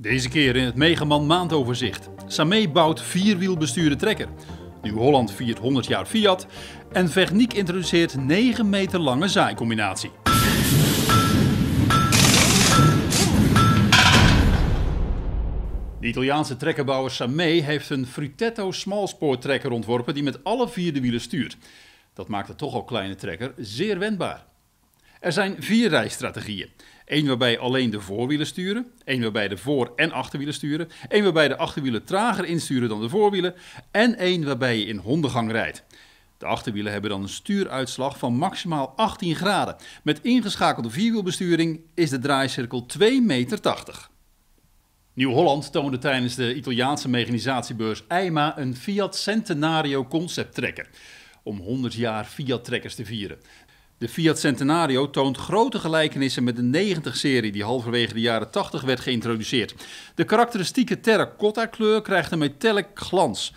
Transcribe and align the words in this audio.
Deze 0.00 0.28
keer 0.28 0.56
in 0.56 0.64
het 0.64 0.74
Megaman 0.74 1.26
maandoverzicht. 1.26 2.08
Samé 2.26 2.68
bouwt 2.68 3.02
vierwielbestuurde 3.02 3.96
trekker. 3.96 4.28
Nieuw-Holland 4.82 5.32
viert 5.32 5.58
100 5.58 5.86
jaar 5.86 6.06
Fiat. 6.06 6.46
En 6.92 7.08
Vechniek 7.08 7.52
introduceert 7.52 8.16
9 8.16 8.68
meter 8.68 9.00
lange 9.00 9.28
zaaicombinatie. 9.28 10.10
De 16.00 16.06
Italiaanse 16.06 16.56
trekkerbouwer 16.56 17.10
Samé 17.10 17.44
heeft 17.44 17.90
een 17.90 18.06
Frutetto 18.06 18.72
smalspoortrekker 18.72 19.70
ontworpen 19.70 20.14
die 20.14 20.22
met 20.22 20.44
alle 20.44 20.68
vier 20.68 20.92
de 20.92 21.00
wielen 21.00 21.20
stuurt. 21.20 21.56
Dat 22.14 22.28
maakt 22.28 22.46
de 22.46 22.54
toch 22.54 22.74
al 22.74 22.84
kleine 22.84 23.14
trekker 23.14 23.52
zeer 23.56 23.98
wendbaar. 23.98 24.46
Er 25.20 25.32
zijn 25.32 25.56
vier 25.58 25.88
rijstrategieën. 25.88 26.70
Eén 27.04 27.26
waarbij 27.26 27.58
alleen 27.58 27.90
de 27.90 28.00
voorwielen 28.00 28.46
sturen, 28.46 28.86
één 29.04 29.22
waarbij 29.22 29.48
de 29.48 29.56
voor- 29.56 29.92
en 29.96 30.12
achterwielen 30.12 30.54
sturen, 30.54 30.88
één 31.08 31.22
waarbij 31.22 31.48
de 31.48 31.56
achterwielen 31.56 32.04
trager 32.04 32.44
insturen 32.44 32.88
dan 32.88 33.00
de 33.00 33.08
voorwielen 33.08 33.54
en 33.90 34.16
één 34.16 34.44
waarbij 34.44 34.78
je 34.78 34.84
in 34.84 34.96
hondengang 34.96 35.50
rijdt. 35.50 35.84
De 36.38 36.46
achterwielen 36.46 36.92
hebben 36.92 37.10
dan 37.10 37.22
een 37.22 37.28
stuuruitslag 37.28 38.18
van 38.18 38.34
maximaal 38.34 38.92
18 38.96 39.34
graden. 39.34 39.76
Met 40.02 40.20
ingeschakelde 40.22 40.90
vierwielbesturing 40.90 41.80
is 41.94 42.10
de 42.10 42.18
draaicirkel 42.18 42.86
2,80 42.98 43.06
meter. 43.22 44.08
Nieuw-Holland 45.12 45.72
toonde 45.72 45.98
tijdens 45.98 46.34
de 46.34 46.54
Italiaanse 46.54 47.08
mechanisatiebeurs 47.08 48.04
EIMA 48.08 48.58
een 48.58 48.76
Fiat 48.76 49.16
Centenario 49.16 50.04
concepttrekker. 50.04 50.88
Om 51.42 51.58
100 51.58 51.94
jaar 51.94 52.24
Fiat-trekkers 52.24 52.94
te 52.94 53.04
vieren. 53.04 53.38
De 54.00 54.08
Fiat 54.08 54.38
Centenario 54.38 55.10
toont 55.10 55.36
grote 55.36 55.78
gelijkenissen 55.78 56.44
met 56.44 56.56
de 56.56 56.94
90-serie 56.94 57.52
die 57.52 57.64
halverwege 57.64 58.12
de 58.12 58.20
jaren 58.20 58.50
80 58.50 58.82
werd 58.82 59.00
geïntroduceerd. 59.00 59.74
De 60.14 60.24
karakteristieke 60.24 61.00
terracotta 61.00 61.66
kleur 61.66 62.02
krijgt 62.02 62.32
een 62.32 62.38
metallic 62.38 62.86
glans. 62.94 63.54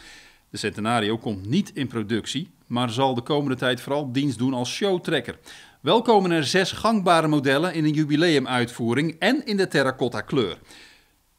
De 0.49 0.57
Centenario 0.57 1.17
komt 1.17 1.45
niet 1.45 1.71
in 1.73 1.87
productie, 1.87 2.51
maar 2.67 2.89
zal 2.89 3.13
de 3.13 3.21
komende 3.21 3.55
tijd 3.55 3.81
vooral 3.81 4.11
dienst 4.11 4.37
doen 4.37 4.53
als 4.53 4.73
showtrekker. 4.73 5.39
Wel 5.81 6.01
komen 6.01 6.31
er 6.31 6.43
zes 6.43 6.71
gangbare 6.71 7.27
modellen 7.27 7.73
in 7.73 7.85
een 7.85 7.93
jubileumuitvoering 7.93 9.15
en 9.19 9.45
in 9.45 9.57
de 9.57 9.67
terracotta 9.67 10.21
kleur. 10.21 10.57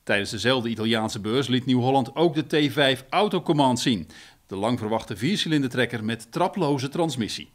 Tijdens 0.02 0.30
dezelfde 0.30 0.68
Italiaanse 0.68 1.20
beurs 1.20 1.48
liet 1.48 1.66
Nieuw-Holland 1.66 2.16
ook 2.16 2.34
de 2.34 2.70
T5 2.70 3.08
Autocommand 3.08 3.80
zien. 3.80 4.08
De 4.46 4.56
lang 4.56 4.78
verwachte 4.78 5.16
viercilinderdrekker 5.16 6.04
met 6.04 6.32
traploze 6.32 6.88
transmissie. 6.88 7.52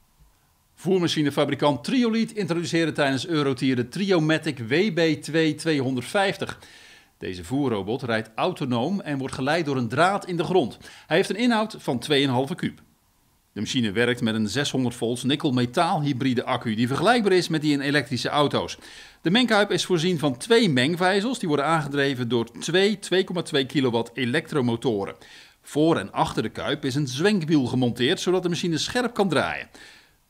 Voermachinefabrikant 0.81 1.83
Triolied 1.83 2.31
introduceerde 2.31 2.91
tijdens 2.91 3.27
Eurotier 3.27 3.75
de 3.75 3.88
Triomatic 3.88 4.59
WB2 4.59 5.69
Deze 7.17 7.44
voerrobot 7.44 8.03
rijdt 8.03 8.30
autonoom 8.36 9.02
en 9.02 9.17
wordt 9.17 9.33
geleid 9.33 9.66
door 9.66 9.77
een 9.77 9.88
draad 9.88 10.27
in 10.27 10.38
de 10.38 10.44
grond. 10.44 10.77
Hij 11.08 11.17
heeft 11.17 11.30
een 11.30 11.36
inhoud 11.36 11.75
van 11.80 12.03
2,5 12.11 12.55
kub. 12.55 12.81
De 13.52 13.59
machine 13.59 13.91
werkt 13.91 14.21
met 14.21 14.36
een 14.36 14.47
600 14.47 14.95
volts 14.95 15.23
nikkel-metaal 15.23 16.02
hybride 16.02 16.44
accu 16.44 16.75
die 16.75 16.88
vergelijkbaar 16.88 17.31
is 17.33 17.47
met 17.47 17.61
die 17.61 17.73
in 17.73 17.81
elektrische 17.81 18.30
auto's. 18.30 18.77
De 19.21 19.30
mengkuip 19.30 19.71
is 19.71 19.86
voorzien 19.86 20.19
van 20.19 20.38
twee 20.38 20.69
mengvijzels 20.69 21.39
die 21.39 21.47
worden 21.47 21.66
aangedreven 21.66 22.27
door 22.27 22.52
twee 22.59 22.99
2,2 23.55 23.66
kilowatt 23.67 24.11
elektromotoren. 24.14 25.16
Voor 25.61 25.97
en 25.97 26.11
achter 26.11 26.43
de 26.43 26.49
kuip 26.49 26.86
is 26.86 26.95
een 26.95 27.08
zwenkwiel 27.08 27.66
gemonteerd 27.66 28.19
zodat 28.19 28.43
de 28.43 28.49
machine 28.49 28.77
scherp 28.77 29.14
kan 29.14 29.30
draaien. 29.30 29.69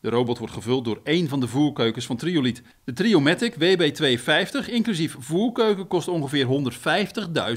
De 0.01 0.09
robot 0.09 0.37
wordt 0.37 0.53
gevuld 0.53 0.85
door 0.85 1.01
één 1.03 1.27
van 1.27 1.39
de 1.39 1.47
voerkeukens 1.47 2.05
van 2.05 2.17
Triolied. 2.17 2.61
De 2.83 2.93
Triomatic 2.93 3.53
WB250 3.53 4.69
inclusief 4.69 5.15
voerkeuken 5.19 5.87
kost 5.87 6.07
ongeveer 6.07 6.47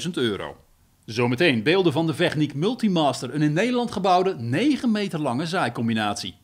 150.000 0.04 0.10
euro. 0.12 0.56
Zometeen 1.04 1.62
beelden 1.62 1.92
van 1.92 2.06
de 2.06 2.14
Vechniek 2.14 2.54
Multimaster, 2.54 3.34
een 3.34 3.42
in 3.42 3.52
Nederland 3.52 3.92
gebouwde 3.92 4.34
9 4.34 4.90
meter 4.90 5.20
lange 5.20 5.46
zaaicombinatie. 5.46 6.34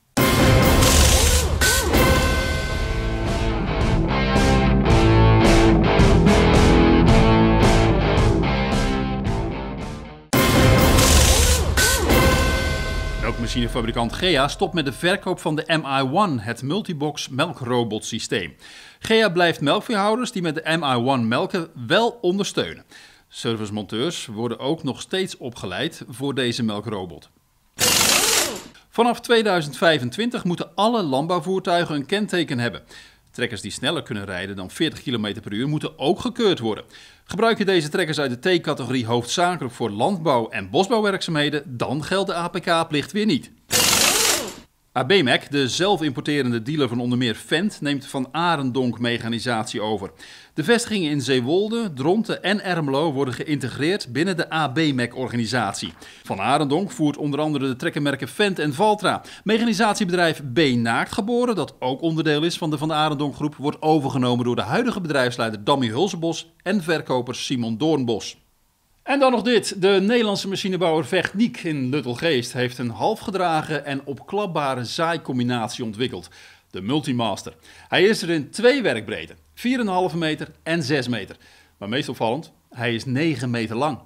Melkmachinefabrikant 13.28 14.12
Gea 14.12 14.48
stopt 14.48 14.74
met 14.74 14.84
de 14.84 14.92
verkoop 14.92 15.40
van 15.40 15.56
de 15.56 15.80
MI1, 15.80 16.44
het 16.44 16.62
multibox 16.62 17.28
melkrobotsysteem. 17.28 18.54
Gea 18.98 19.28
blijft 19.28 19.60
melkveehouders 19.60 20.32
die 20.32 20.42
met 20.42 20.54
de 20.54 20.62
MI1 20.62 21.26
melken 21.26 21.68
wel 21.86 22.18
ondersteunen. 22.20 22.84
Servicemonteurs 23.28 24.26
worden 24.26 24.58
ook 24.58 24.82
nog 24.82 25.00
steeds 25.00 25.36
opgeleid 25.36 26.02
voor 26.08 26.34
deze 26.34 26.62
melkrobot. 26.62 27.30
Vanaf 28.88 29.20
2025 29.20 30.44
moeten 30.44 30.70
alle 30.74 31.02
landbouwvoertuigen 31.02 31.94
een 31.94 32.06
kenteken 32.06 32.58
hebben. 32.58 32.82
Trekkers 33.38 33.60
die 33.60 33.70
sneller 33.70 34.02
kunnen 34.02 34.24
rijden 34.24 34.56
dan 34.56 34.70
40 34.70 35.02
km 35.02 35.40
per 35.40 35.52
uur 35.52 35.68
moeten 35.68 35.98
ook 35.98 36.20
gekeurd 36.20 36.58
worden. 36.58 36.84
Gebruik 37.24 37.58
je 37.58 37.64
deze 37.64 37.88
trekkers 37.88 38.18
uit 38.18 38.42
de 38.42 38.58
T-categorie 38.58 39.06
hoofdzakelijk 39.06 39.74
voor 39.74 39.90
landbouw- 39.90 40.48
en 40.48 40.70
bosbouwwerkzaamheden, 40.70 41.76
dan 41.76 42.04
geldt 42.04 42.30
de 42.30 42.34
APK-plicht 42.34 43.12
weer 43.12 43.26
niet. 43.26 43.50
ABMEC, 44.98 45.50
de 45.50 45.68
zelfimporterende 45.68 46.62
dealer 46.62 46.88
van 46.88 47.00
onder 47.00 47.18
meer 47.18 47.34
Fendt, 47.34 47.80
neemt 47.80 48.06
van 48.06 48.28
Arendonk 48.32 48.98
mechanisatie 48.98 49.80
over. 49.80 50.10
De 50.54 50.64
vestigingen 50.64 51.10
in 51.10 51.20
Zeewolde, 51.20 51.92
Dronten 51.92 52.42
en 52.42 52.64
Ermelo 52.64 53.12
worden 53.12 53.34
geïntegreerd 53.34 54.12
binnen 54.12 54.36
de 54.36 54.50
ABMEC-organisatie. 54.50 55.92
Van 56.22 56.40
Arendonk 56.40 56.90
voert 56.90 57.16
onder 57.16 57.40
andere 57.40 57.68
de 57.68 57.76
trekkermerken 57.76 58.28
Fendt 58.28 58.58
en 58.58 58.74
Valtra. 58.74 59.22
Mechanisatiebedrijf 59.44 60.42
B. 60.52 60.58
Naakt 60.58 61.12
geboren, 61.12 61.54
dat 61.54 61.74
ook 61.78 62.02
onderdeel 62.02 62.42
is 62.42 62.58
van 62.58 62.70
de 62.70 62.78
Van 62.78 62.92
Arendonk 62.92 63.34
groep, 63.34 63.54
wordt 63.54 63.82
overgenomen 63.82 64.44
door 64.44 64.56
de 64.56 64.62
huidige 64.62 65.00
bedrijfsleider 65.00 65.64
Dammy 65.64 65.88
Hulsebos 65.88 66.52
en 66.62 66.82
verkoper 66.82 67.34
Simon 67.34 67.76
Doornbos. 67.76 68.47
En 69.08 69.18
dan 69.18 69.32
nog 69.32 69.42
dit. 69.42 69.82
De 69.82 69.88
Nederlandse 69.88 70.48
machinebouwer 70.48 71.06
Vechtniek 71.06 71.62
in 71.62 71.88
Luttelgeest 71.88 72.52
heeft 72.52 72.78
een 72.78 72.90
halfgedragen 72.90 73.84
en 73.84 74.00
opklapbare 74.04 74.84
zaaicombinatie 74.84 75.84
ontwikkeld. 75.84 76.28
De 76.70 76.80
Multimaster. 76.80 77.54
Hij 77.88 78.02
is 78.02 78.22
er 78.22 78.30
in 78.30 78.50
twee 78.50 78.82
werkbreedte. 78.82 79.34
4,5 80.10 80.16
meter 80.16 80.48
en 80.62 80.82
6 80.82 81.08
meter. 81.08 81.36
Maar 81.78 81.88
meest 81.88 82.08
opvallend, 82.08 82.52
hij 82.70 82.94
is 82.94 83.04
9 83.04 83.50
meter 83.50 83.76
lang. 83.76 83.98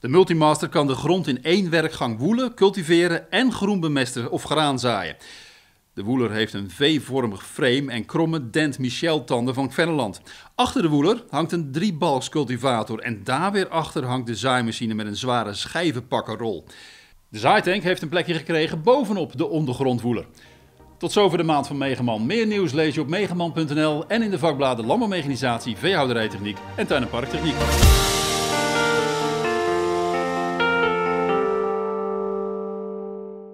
De 0.00 0.08
Multimaster 0.08 0.68
kan 0.68 0.86
de 0.86 0.94
grond 0.94 1.26
in 1.26 1.42
één 1.42 1.70
werkgang 1.70 2.18
woelen, 2.18 2.54
cultiveren 2.54 3.30
en 3.30 3.52
groen 3.52 3.80
bemesten 3.80 4.30
of 4.30 4.42
graan 4.42 4.78
zaaien. 4.78 5.16
De 5.94 6.02
woeler 6.02 6.30
heeft 6.30 6.52
een 6.52 6.70
V-vormig 6.70 7.46
frame 7.46 7.92
en 7.92 8.04
kromme 8.04 8.50
Dent 8.50 8.78
Michel 8.78 9.24
tanden 9.24 9.54
van 9.54 9.72
Venneland. 9.72 10.20
Achter 10.54 10.82
de 10.82 10.88
woeler 10.88 11.24
hangt 11.28 11.52
een 11.52 11.72
driebalks 11.72 12.28
cultivator 12.28 12.98
en 12.98 13.20
daar 13.24 13.52
weer 13.52 13.68
achter 13.68 14.04
hangt 14.04 14.26
de 14.26 14.34
zaaimachine 14.34 14.94
met 14.94 15.06
een 15.06 15.16
zware 15.16 15.54
schijvenpakkerrol. 15.54 16.64
De 17.28 17.38
zaaitank 17.38 17.82
heeft 17.82 18.02
een 18.02 18.08
plekje 18.08 18.34
gekregen 18.34 18.82
bovenop 18.82 19.36
de 19.36 19.48
ondergrondwoeler. 19.48 20.26
Tot 20.98 21.12
zover 21.12 21.38
de 21.38 21.44
maand 21.44 21.66
van 21.66 21.78
Megaman. 21.78 22.26
Meer 22.26 22.46
nieuws 22.46 22.72
lees 22.72 22.94
je 22.94 23.00
op 23.00 23.08
megaman.nl 23.08 24.06
en 24.06 24.22
in 24.22 24.30
de 24.30 24.38
vakbladen 24.38 24.86
Landbouwmechanisatie, 24.86 25.76
Veehouderijtechniek 25.76 26.58
en 26.76 26.86
Tuin- 26.86 27.02
en 27.02 27.08
Parktechniek. 27.08 27.56